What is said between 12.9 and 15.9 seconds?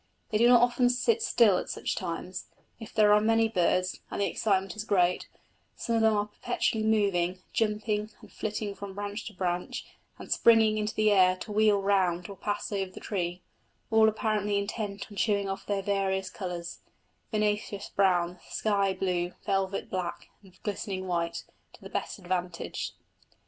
tree, all apparently intent on showing off their